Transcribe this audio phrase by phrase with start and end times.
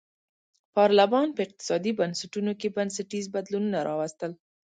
[0.75, 4.31] پارلمان په اقتصادي بنسټونو کې بنسټیز بدلونونه راوستل.